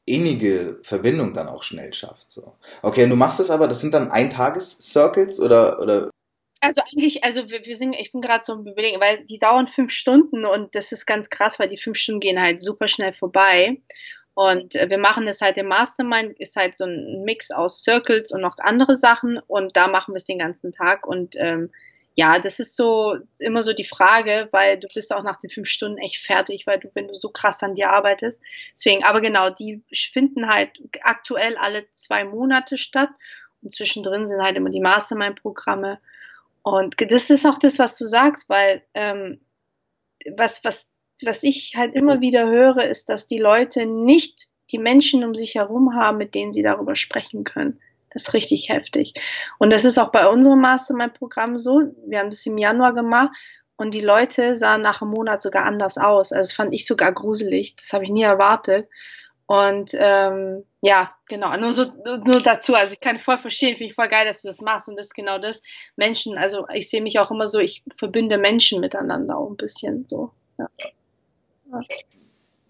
[0.06, 2.32] innige Verbindung dann auch schnell schafft.
[2.32, 2.54] So.
[2.82, 6.10] Okay, und du machst das aber, das sind dann Eintages-Circles oder, oder
[6.62, 9.68] also eigentlich, also wir, wir sind, ich bin gerade so im Überlegen, weil die dauern
[9.68, 13.14] fünf Stunden und das ist ganz krass, weil die fünf Stunden gehen halt super schnell
[13.14, 13.78] vorbei.
[14.40, 18.32] Und äh, wir machen das halt im Mastermind, ist halt so ein Mix aus Circles
[18.32, 21.72] und noch andere Sachen und da machen wir es den ganzen Tag und ähm,
[22.16, 25.68] ja, das ist so immer so die Frage, weil du bist auch nach den fünf
[25.68, 28.42] Stunden echt fertig, weil du, wenn du so krass an dir arbeitest.
[28.72, 30.72] Deswegen, aber genau, die finden halt
[31.02, 33.10] aktuell alle zwei Monate statt
[33.62, 36.00] und zwischendrin sind halt immer die Mastermind-Programme.
[36.62, 39.42] Und das ist auch das, was du sagst, weil ähm,
[40.38, 40.89] was, was,
[41.26, 45.56] was ich halt immer wieder höre, ist, dass die Leute nicht die Menschen um sich
[45.56, 47.80] herum haben, mit denen sie darüber sprechen können.
[48.12, 49.14] Das ist richtig heftig.
[49.60, 51.82] Und das ist auch bei unserem Mastermind-Programm so.
[52.08, 53.32] Wir haben das im Januar gemacht
[53.78, 56.32] und die Leute sahen nach einem Monat sogar anders aus.
[56.32, 57.76] Also das fand ich sogar gruselig.
[57.76, 58.90] Das habe ich nie erwartet.
[59.46, 62.76] Und ähm, ja, genau, nur so nur dazu.
[62.76, 64.88] Also ich kann voll verstehen, finde ich voll geil, dass du das machst.
[64.90, 65.64] Und das ist genau das.
[65.96, 70.06] Menschen, also ich sehe mich auch immer so, ich verbinde Menschen miteinander auch ein bisschen
[70.06, 70.32] so.
[70.58, 70.70] Ja.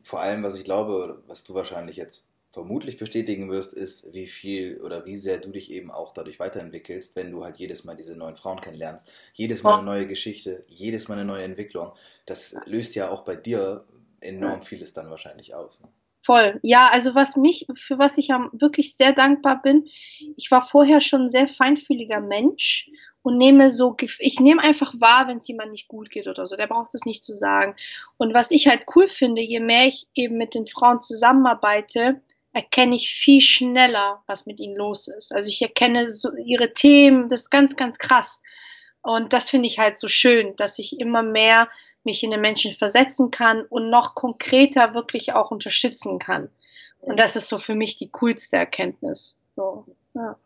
[0.02, 4.82] Vor allem, was ich glaube, was du wahrscheinlich jetzt vermutlich bestätigen wirst, ist, wie viel
[4.82, 8.16] oder wie sehr du dich eben auch dadurch weiterentwickelst, wenn du halt jedes Mal diese
[8.16, 9.12] neuen Frauen kennenlernst.
[9.34, 11.94] Jedes Mal eine neue Geschichte, jedes Mal eine neue Entwicklung.
[12.26, 13.86] Das löst ja auch bei dir
[14.20, 15.80] enorm vieles dann wahrscheinlich aus.
[15.80, 15.90] Ne?
[16.24, 16.60] Voll.
[16.64, 19.88] Ja, also was mich, für was ich wirklich sehr dankbar bin,
[20.36, 22.90] ich war vorher schon ein sehr feinfühliger Mensch
[23.22, 26.56] und nehme so, ich nehme einfach wahr, wenn es jemand nicht gut geht oder so.
[26.56, 27.76] Der braucht es nicht zu sagen.
[28.18, 32.22] Und was ich halt cool finde, je mehr ich eben mit den Frauen zusammenarbeite,
[32.54, 35.34] erkenne ich viel schneller, was mit ihnen los ist.
[35.34, 38.42] Also ich erkenne so ihre Themen, das ist ganz, ganz krass.
[39.02, 41.70] Und das finde ich halt so schön, dass ich immer mehr
[42.04, 46.50] mich in den Menschen versetzen kann und noch konkreter wirklich auch unterstützen kann.
[47.02, 49.40] Und das ist so für mich die coolste Erkenntnis.
[49.56, 50.38] So, ja.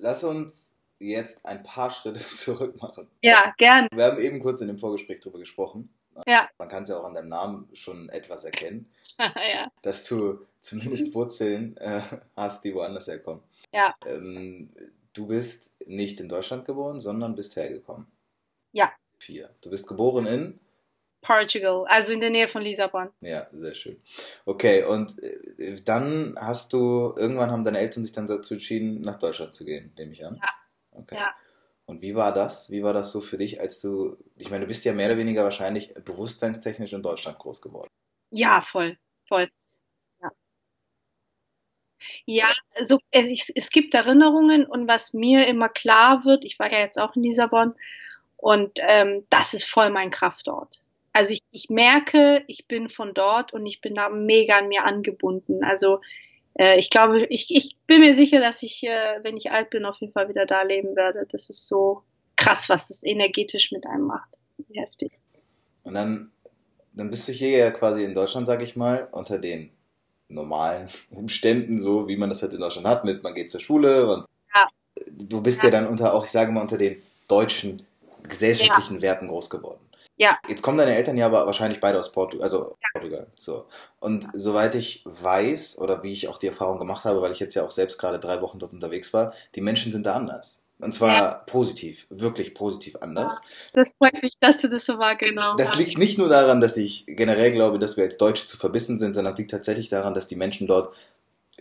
[0.00, 0.73] Lass uns
[1.08, 3.08] jetzt ein paar Schritte zurück machen.
[3.22, 3.88] Ja, gern.
[3.92, 5.88] Wir haben eben kurz in dem Vorgespräch darüber gesprochen.
[6.26, 6.48] Ja.
[6.58, 8.90] Man kann es ja auch an deinem Namen schon etwas erkennen.
[9.18, 9.70] ja.
[9.82, 12.02] dass du zumindest Wurzeln äh,
[12.36, 13.42] hast, die woanders herkommen.
[13.72, 13.94] Ja.
[14.06, 14.70] Ähm,
[15.12, 18.06] du bist nicht in Deutschland geboren, sondern bist hergekommen.
[18.72, 18.92] Ja.
[19.18, 19.50] Vier.
[19.60, 20.60] Du bist geboren in?
[21.20, 23.08] Portugal, also in der Nähe von Lissabon.
[23.20, 23.96] Ja, sehr schön.
[24.44, 29.18] Okay, und äh, dann hast du, irgendwann haben deine Eltern sich dann dazu entschieden, nach
[29.18, 30.36] Deutschland zu gehen, nehme ich an.
[30.36, 30.50] Ja.
[30.94, 31.16] Okay.
[31.16, 31.34] Ja.
[31.86, 32.70] Und wie war das?
[32.70, 35.18] Wie war das so für dich, als du, ich meine, du bist ja mehr oder
[35.18, 37.90] weniger wahrscheinlich bewusstseinstechnisch in Deutschland groß geworden.
[38.30, 38.96] Ja, voll,
[39.28, 39.48] voll.
[40.22, 40.30] Ja,
[42.24, 46.78] ja also es, es gibt Erinnerungen und was mir immer klar wird, ich war ja
[46.78, 47.74] jetzt auch in Lissabon
[48.38, 50.80] und ähm, das ist voll mein Kraftort.
[51.12, 54.84] Also ich, ich merke, ich bin von dort und ich bin da mega an mir
[54.84, 55.62] angebunden.
[55.62, 56.00] Also
[56.58, 59.84] äh, ich glaube, ich, ich bin mir sicher, dass ich, äh, wenn ich alt bin,
[59.84, 61.26] auf jeden Fall wieder da leben werde.
[61.30, 62.02] Das ist so
[62.36, 64.38] krass, was das energetisch mit einem macht.
[64.72, 65.12] Heftig.
[65.82, 66.30] Und dann,
[66.92, 69.70] dann bist du hier ja quasi in Deutschland, sag ich mal, unter den
[70.28, 74.06] normalen Umständen, so wie man das halt in Deutschland hat, mit man geht zur Schule
[74.10, 74.68] und ja.
[75.10, 75.64] du bist ja.
[75.64, 75.70] ja.
[75.72, 77.86] dann unter auch, ich sage mal, unter den deutschen
[78.22, 79.02] gesellschaftlichen ja.
[79.02, 79.80] Werten groß geworden.
[80.16, 80.38] Ja.
[80.48, 83.26] Jetzt kommen deine Eltern ja aber wahrscheinlich beide aus Portugal, also Portugal.
[83.38, 83.66] So.
[83.98, 87.54] Und soweit ich weiß, oder wie ich auch die Erfahrung gemacht habe, weil ich jetzt
[87.54, 90.62] ja auch selbst gerade drei Wochen dort unterwegs war, die Menschen sind da anders.
[90.80, 91.42] Und zwar ja.
[91.46, 93.40] positiv, wirklich positiv anders.
[93.72, 95.70] Das freut mich, dass du das so wahrgenommen hast.
[95.70, 98.98] Das liegt nicht nur daran, dass ich generell glaube, dass wir als Deutsche zu verbissen
[98.98, 100.92] sind, sondern es liegt tatsächlich daran, dass die Menschen dort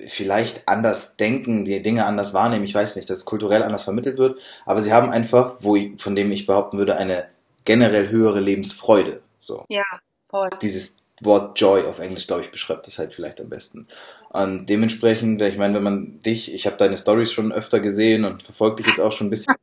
[0.07, 2.65] vielleicht anders denken, die Dinge anders wahrnehmen.
[2.65, 6.01] Ich weiß nicht, dass es kulturell anders vermittelt wird, aber sie haben einfach, wo ich,
[6.01, 7.27] von dem ich behaupten würde, eine
[7.65, 9.21] generell höhere Lebensfreude.
[9.39, 9.65] So.
[9.69, 9.85] Ja,
[10.29, 10.49] voll.
[10.61, 13.87] Dieses Wort Joy auf Englisch, glaube ich, beschreibt das halt vielleicht am besten.
[14.29, 18.41] Und dementsprechend, ich meine, wenn man dich, ich habe deine Stories schon öfter gesehen und
[18.41, 19.53] verfolge dich jetzt auch schon ein bisschen.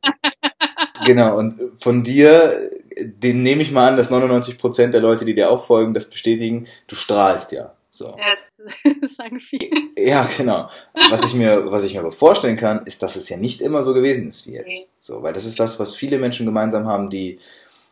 [1.05, 5.51] genau, und von dir, den nehme ich mal an, dass 99% der Leute, die dir
[5.51, 7.75] auch folgen, das bestätigen, du strahlst ja.
[7.89, 8.15] So.
[8.17, 9.69] Ja, das sagen viele.
[9.97, 10.69] Ja, genau.
[11.09, 13.83] Was ich mir, was ich mir aber vorstellen kann, ist, dass es ja nicht immer
[13.83, 14.67] so gewesen ist wie jetzt.
[14.67, 14.87] Okay.
[14.97, 17.39] So, weil das ist das, was viele Menschen gemeinsam haben, die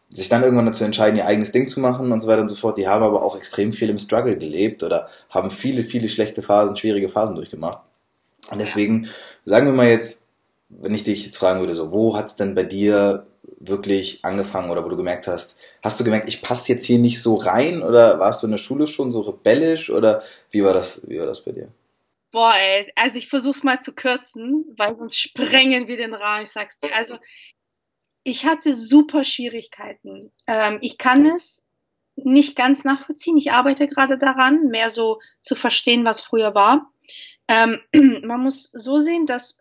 [0.10, 2.56] sich dann irgendwann dazu entscheiden, ihr eigenes Ding zu machen und so weiter und so
[2.56, 2.78] fort.
[2.78, 6.76] Die haben aber auch extrem viel im Struggle gelebt oder haben viele, viele schlechte Phasen,
[6.76, 7.80] schwierige Phasen durchgemacht.
[8.50, 9.08] Und deswegen,
[9.46, 10.28] sagen wir mal jetzt,
[10.70, 13.28] wenn ich dich jetzt fragen würde, so, wo hat es denn bei dir
[13.60, 17.22] wirklich angefangen oder wo du gemerkt hast, hast du gemerkt, ich passe jetzt hier nicht
[17.22, 21.08] so rein oder warst du in der Schule schon so rebellisch oder wie war das,
[21.08, 21.70] wie war das bei dir?
[22.32, 26.52] Boah, ey, also ich versuch's mal zu kürzen, weil sonst sprengen wir den Rahmen, ich
[26.52, 26.96] sag's dir.
[26.96, 27.18] Also
[28.24, 30.32] ich hatte super Schwierigkeiten.
[30.48, 31.66] Ähm, ich kann es
[32.16, 33.38] nicht ganz nachvollziehen.
[33.38, 36.92] Ich arbeite gerade daran, mehr so zu verstehen, was früher war.
[37.48, 37.80] Ähm,
[38.24, 39.58] man muss so sehen, dass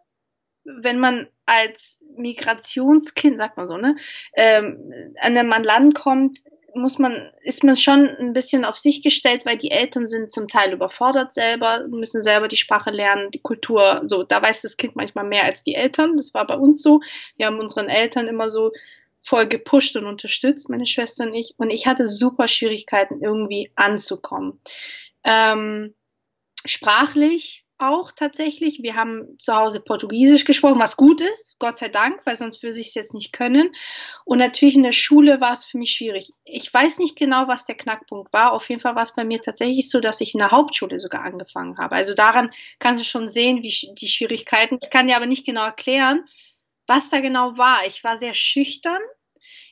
[0.65, 3.97] wenn man als Migrationskind, sagt man so, ne,
[4.35, 6.41] ähm, an einem Land kommt,
[6.75, 10.49] muss man, ist man schon ein bisschen auf sich gestellt, weil die Eltern sind zum
[10.49, 14.97] Teil überfordert selber, müssen selber die Sprache lernen, die Kultur, so, da weiß das Kind
[14.97, 16.17] manchmal mehr als die Eltern.
[16.17, 17.01] Das war bei uns so.
[17.37, 18.73] Wir haben unseren Eltern immer so
[19.23, 21.55] voll gepusht und unterstützt, meine Schwester und ich.
[21.59, 24.61] Und ich hatte super Schwierigkeiten, irgendwie anzukommen.
[25.25, 25.95] Ähm,
[26.65, 28.83] sprachlich auch tatsächlich.
[28.83, 32.79] Wir haben zu Hause Portugiesisch gesprochen, was gut ist, Gott sei Dank, weil sonst würde
[32.79, 33.75] ich es jetzt nicht können.
[34.25, 36.33] Und natürlich in der Schule war es für mich schwierig.
[36.45, 38.53] Ich weiß nicht genau, was der Knackpunkt war.
[38.53, 41.23] Auf jeden Fall war es bei mir tatsächlich so, dass ich in der Hauptschule sogar
[41.23, 41.95] angefangen habe.
[41.95, 44.79] Also daran kannst du schon sehen, wie die Schwierigkeiten.
[44.83, 46.25] Ich kann dir aber nicht genau erklären,
[46.87, 47.87] was da genau war.
[47.87, 49.01] Ich war sehr schüchtern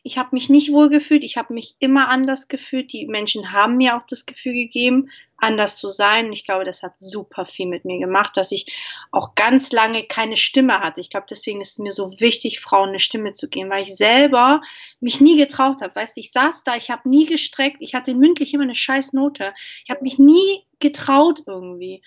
[0.06, 2.92] ich habe mich nicht wohl gefühlt, ich habe mich immer anders gefühlt.
[2.92, 6.32] Die Menschen haben mir auch das Gefühl gegeben, anders zu sein.
[6.32, 8.72] Ich glaube, das hat super viel mit mir gemacht, dass ich
[9.10, 11.00] auch ganz lange keine Stimme hatte.
[11.00, 13.96] Ich glaube, deswegen ist es mir so wichtig, Frauen eine Stimme zu geben, weil ich
[13.96, 14.62] selber
[15.00, 15.96] mich nie getraut habe.
[15.96, 19.54] Weißt ich saß da, ich habe nie gestreckt, ich hatte mündlich immer eine scheiß Note.
[19.82, 22.00] Ich habe mich nie getraut irgendwie.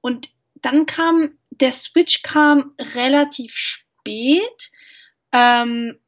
[0.00, 4.70] Und dann kam, der Switch kam relativ spät,
[5.32, 5.98] ähm,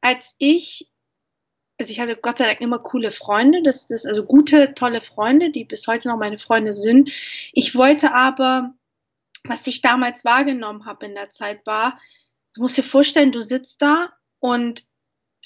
[0.00, 0.90] als ich
[1.78, 5.50] also ich hatte Gott sei Dank immer coole Freunde, das, das, also gute, tolle Freunde,
[5.50, 7.10] die bis heute noch meine Freunde sind.
[7.52, 8.74] Ich wollte aber,
[9.44, 11.98] was ich damals wahrgenommen habe in der Zeit war,
[12.54, 14.84] du musst dir vorstellen, du sitzt da und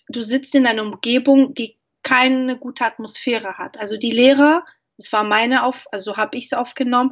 [0.09, 3.79] du sitzt in einer Umgebung, die keine gute Atmosphäre hat.
[3.79, 4.64] Also die Lehrer,
[4.97, 7.11] das war meine auf, also habe ich es aufgenommen,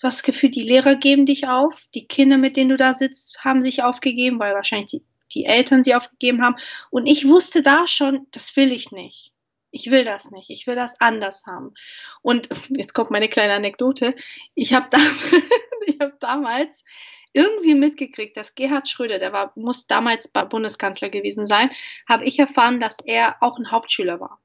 [0.00, 2.94] du hast das Gefühl, die Lehrer geben dich auf, die Kinder, mit denen du da
[2.94, 6.56] sitzt, haben sich aufgegeben, weil wahrscheinlich die die Eltern sie aufgegeben haben.
[6.90, 9.32] Und ich wusste da schon, das will ich nicht.
[9.70, 10.50] Ich will das nicht.
[10.50, 11.74] Ich will das anders haben.
[12.22, 14.14] Und jetzt kommt meine kleine Anekdote.
[14.54, 14.98] Ich habe da,
[16.00, 16.84] hab damals
[17.32, 21.70] irgendwie mitgekriegt, dass Gerhard Schröder, der war, muss damals Bundeskanzler gewesen sein,
[22.08, 24.40] habe ich erfahren, dass er auch ein Hauptschüler war.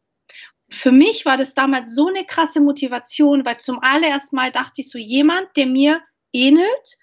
[0.72, 4.90] Für mich war das damals so eine krasse Motivation, weil zum allerersten Mal dachte ich
[4.90, 6.02] so, jemand, der mir
[6.34, 6.98] ähnelt,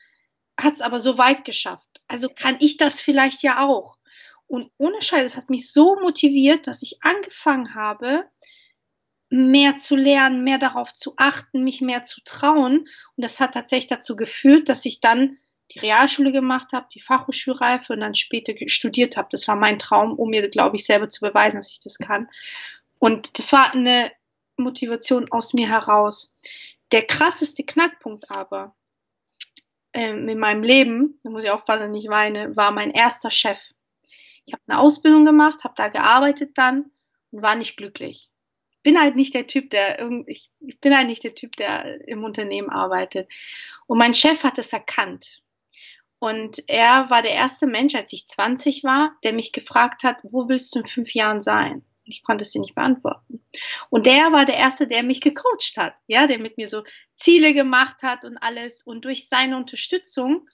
[0.58, 3.96] hat es aber so weit geschafft also kann ich das vielleicht ja auch.
[4.46, 8.24] Und ohne Scheiß, es hat mich so motiviert, dass ich angefangen habe,
[9.28, 12.88] mehr zu lernen, mehr darauf zu achten, mich mehr zu trauen.
[13.16, 15.38] Und das hat tatsächlich dazu geführt, dass ich dann
[15.72, 19.28] die Realschule gemacht habe, die Fachhochschulreife und dann später studiert habe.
[19.32, 22.28] Das war mein Traum, um mir, glaube ich, selber zu beweisen, dass ich das kann.
[23.00, 24.12] Und das war eine
[24.56, 26.32] Motivation aus mir heraus.
[26.92, 28.75] Der krasseste Knackpunkt aber,
[29.96, 33.61] ähm, in meinem Leben, da muss ich aufpassen, dass ich weine, war mein erster Chef.
[34.44, 36.90] Ich habe eine Ausbildung gemacht, habe da gearbeitet dann
[37.30, 38.30] und war nicht glücklich.
[38.82, 42.22] bin halt nicht der Typ, der ich, ich bin halt nicht der Typ, der im
[42.24, 43.28] Unternehmen arbeitet.
[43.87, 45.42] Und mein Chef hat es erkannt.
[46.18, 50.48] Und er war der erste Mensch, als ich 20 war, der mich gefragt hat, wo
[50.48, 51.85] willst du in fünf Jahren sein?
[52.06, 53.44] Ich konnte es dir nicht beantworten.
[53.90, 57.52] Und der war der erste, der mich gecoacht hat, ja, der mit mir so Ziele
[57.52, 58.82] gemacht hat und alles.
[58.82, 60.48] Und durch seine Unterstützung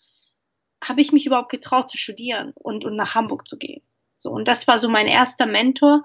[0.83, 3.83] habe ich mich überhaupt getraut zu studieren und, und nach Hamburg zu gehen.
[4.17, 6.05] So, und das war so mein erster Mentor.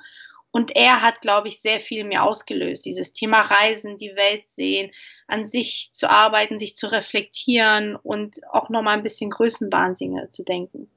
[0.52, 2.86] Und er hat, glaube ich, sehr viel mir ausgelöst.
[2.86, 4.92] Dieses Thema Reisen, die Welt sehen,
[5.28, 10.90] an sich zu arbeiten, sich zu reflektieren und auch nochmal ein bisschen Größenwahnsinn zu denken.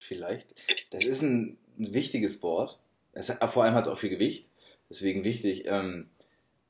[0.00, 0.54] Vielleicht.
[0.90, 2.81] Das ist ein wichtiges Wort.
[3.12, 4.46] Es, vor allem hat es auch viel Gewicht.
[4.88, 5.64] Deswegen wichtig.
[5.66, 6.08] Ähm,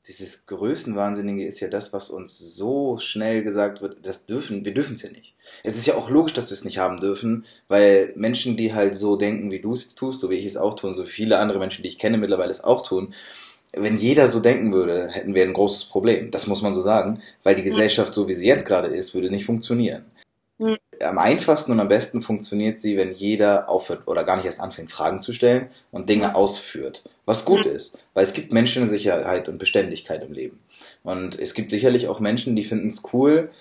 [0.07, 4.95] dieses Größenwahnsinnige ist ja das, was uns so schnell gesagt wird, das dürfen, wir dürfen
[4.95, 5.33] es ja nicht.
[5.63, 8.97] Es ist ja auch logisch, dass wir es nicht haben dürfen, weil Menschen, die halt
[8.97, 11.05] so denken, wie du es jetzt tust, so wie ich es auch tue, und so
[11.05, 13.13] viele andere Menschen, die ich kenne, mittlerweile es auch tun,
[13.71, 16.31] wenn jeder so denken würde, hätten wir ein großes Problem.
[16.31, 19.31] Das muss man so sagen, weil die Gesellschaft, so wie sie jetzt gerade ist, würde
[19.31, 20.05] nicht funktionieren.
[20.63, 20.77] Mhm.
[21.01, 24.91] Am einfachsten und am besten funktioniert sie, wenn jeder aufhört oder gar nicht erst anfängt,
[24.91, 26.35] Fragen zu stellen und Dinge mhm.
[26.35, 27.03] ausführt.
[27.25, 27.71] Was gut mhm.
[27.71, 30.59] ist, weil es gibt Menschensicherheit und Beständigkeit im Leben.
[31.03, 33.51] Und es gibt sicherlich auch Menschen, die finden es cool,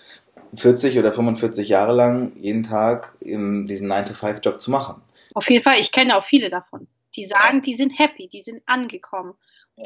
[0.54, 5.02] 40 oder 45 Jahre lang jeden Tag diesen 9-to-5-Job zu machen.
[5.34, 6.86] Auf jeden Fall, ich kenne auch viele davon.
[7.16, 9.34] Die sagen, die sind happy, die sind angekommen.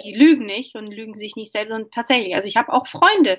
[0.05, 1.73] Die lügen nicht und lügen sich nicht selbst.
[1.73, 3.39] Und tatsächlich, also ich habe auch Freunde,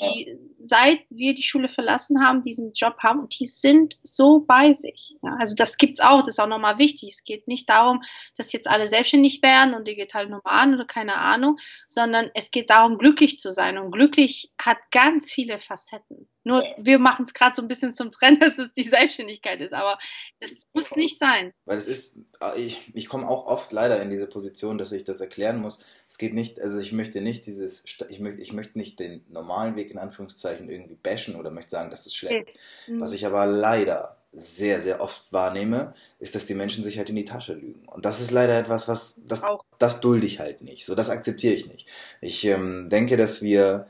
[0.00, 0.36] die ja.
[0.60, 5.16] seit wir die Schule verlassen haben, diesen Job haben und die sind so bei sich.
[5.22, 7.10] Ja, also das gibt's auch, das ist auch nochmal wichtig.
[7.12, 8.02] Es geht nicht darum,
[8.36, 12.98] dass jetzt alle selbstständig werden und digital Nomaden oder keine Ahnung, sondern es geht darum,
[12.98, 13.78] glücklich zu sein.
[13.78, 16.28] Und glücklich hat ganz viele Facetten.
[16.44, 19.74] Nur wir machen es gerade so ein bisschen zum Trend, dass es die Selbstständigkeit ist,
[19.74, 19.98] aber
[20.40, 21.52] das muss nicht sein.
[21.64, 22.20] Weil es ist,
[22.56, 25.84] ich, ich komme auch oft leider in diese Position, dass ich das erklären muss.
[26.08, 29.74] Es geht nicht, also ich möchte nicht dieses, ich möchte, ich möchte nicht den normalen
[29.74, 32.48] Weg in Anführungszeichen irgendwie bashen oder möchte sagen, das ist schlecht.
[32.86, 33.00] Mhm.
[33.00, 37.16] Was ich aber leider sehr, sehr oft wahrnehme, ist, dass die Menschen sich halt in
[37.16, 37.86] die Tasche lügen.
[37.86, 39.42] Und das ist leider etwas, was, das,
[39.78, 40.84] das dulde ich halt nicht.
[40.84, 41.86] So, das akzeptiere ich nicht.
[42.20, 43.86] Ich ähm, denke, dass wir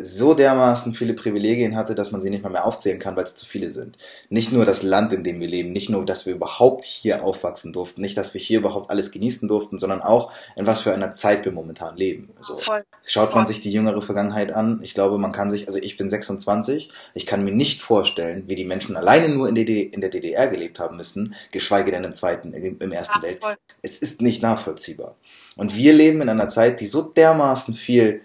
[0.00, 3.34] so dermaßen viele Privilegien hatte, dass man sie nicht mal mehr aufzählen kann, weil es
[3.34, 3.96] zu viele sind.
[4.28, 7.72] Nicht nur das Land, in dem wir leben, nicht nur, dass wir überhaupt hier aufwachsen
[7.72, 11.12] durften, nicht, dass wir hier überhaupt alles genießen durften, sondern auch, in was für einer
[11.12, 12.30] Zeit wir momentan leben.
[12.40, 12.58] So.
[13.04, 16.10] Schaut man sich die jüngere Vergangenheit an, ich glaube, man kann sich, also ich bin
[16.10, 19.64] 26, ich kann mir nicht vorstellen, wie die Menschen alleine nur in der,
[20.10, 23.56] DDR gelebt haben müssen, geschweige denn im zweiten, im ersten Weltkrieg.
[23.82, 25.16] Es ist nicht nachvollziehbar.
[25.56, 28.20] Und wir leben in einer Zeit, die so dermaßen viel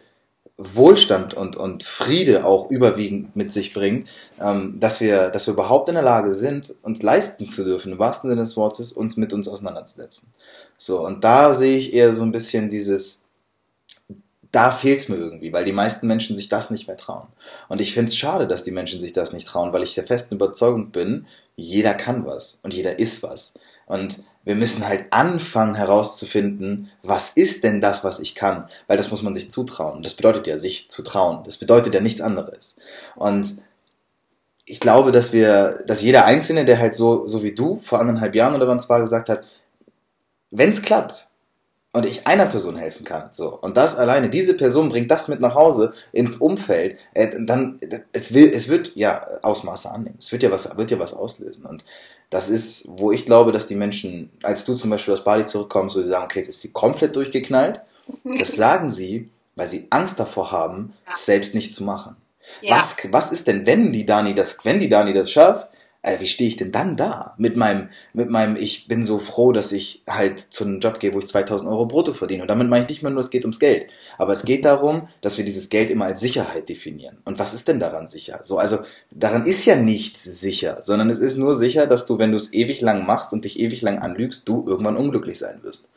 [0.63, 4.07] Wohlstand und, und Friede auch überwiegend mit sich bringt,
[4.39, 7.99] ähm, dass, wir, dass wir überhaupt in der Lage sind, uns leisten zu dürfen, im
[7.99, 10.31] wahrsten Sinne des Wortes, uns mit uns auseinanderzusetzen.
[10.77, 13.23] So, und da sehe ich eher so ein bisschen dieses,
[14.51, 17.27] da fehlt es mir irgendwie, weil die meisten Menschen sich das nicht mehr trauen.
[17.69, 20.07] Und ich finde es schade, dass die Menschen sich das nicht trauen, weil ich der
[20.07, 23.53] festen Überzeugung bin, jeder kann was und jeder ist was.
[23.91, 28.69] Und wir müssen halt anfangen herauszufinden, was ist denn das, was ich kann?
[28.87, 30.01] Weil das muss man sich zutrauen.
[30.01, 31.43] Das bedeutet ja, sich zu trauen.
[31.43, 32.77] Das bedeutet ja nichts anderes.
[33.17, 33.57] Und
[34.63, 38.33] ich glaube, dass wir, dass jeder Einzelne, der halt so, so wie du vor anderthalb
[38.33, 39.43] Jahren oder wann es war, gesagt hat,
[40.51, 41.27] wenn es klappt
[41.93, 45.41] und ich einer Person helfen kann, so, und das alleine, diese Person bringt das mit
[45.41, 47.79] nach Hause ins Umfeld, äh, dann,
[48.13, 50.17] es will, es wird ja Ausmaße annehmen.
[50.19, 51.65] Es wird ja was, wird ja was auslösen.
[51.65, 51.83] Und
[52.29, 55.95] das ist, wo ich glaube, dass die Menschen, als du zum Beispiel aus Bali zurückkommst,
[55.95, 57.81] so sie sagen, okay, jetzt ist sie komplett durchgeknallt.
[58.37, 61.13] Das sagen sie, weil sie Angst davor haben, ja.
[61.15, 62.15] selbst nicht zu machen.
[62.61, 62.77] Ja.
[62.77, 65.69] Was, was ist denn, wenn die Dani das, wenn die Dani das schafft,
[66.03, 67.35] äh, wie stehe ich denn dann da?
[67.37, 71.13] Mit meinem, mit meinem, ich bin so froh, dass ich halt zu einem Job gehe,
[71.13, 72.41] wo ich 2000 Euro brutto verdiene.
[72.41, 73.91] Und damit meine ich nicht mehr nur, es geht ums Geld.
[74.17, 77.17] Aber es geht darum, dass wir dieses Geld immer als Sicherheit definieren.
[77.23, 78.39] Und was ist denn daran sicher?
[78.43, 78.79] So, also,
[79.11, 82.53] daran ist ja nichts sicher, sondern es ist nur sicher, dass du, wenn du es
[82.53, 85.91] ewig lang machst und dich ewig lang anlügst, du irgendwann unglücklich sein wirst.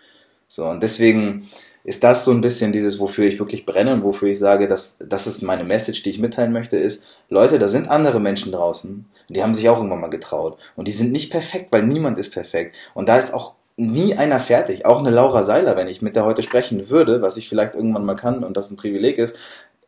[0.49, 1.49] So, und deswegen,
[1.85, 4.99] ist das so ein bisschen dieses, wofür ich wirklich brenne und wofür ich sage, dass
[4.99, 9.05] das ist meine Message, die ich mitteilen möchte, ist, Leute, da sind andere Menschen draußen,
[9.29, 10.59] die haben sich auch irgendwann mal getraut.
[10.77, 12.75] Und die sind nicht perfekt, weil niemand ist perfekt.
[12.95, 14.87] Und da ist auch nie einer fertig.
[14.87, 18.05] Auch eine Laura Seiler, wenn ich mit der heute sprechen würde, was ich vielleicht irgendwann
[18.05, 19.37] mal kann und das ein Privileg ist,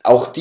[0.03, 0.33] auch die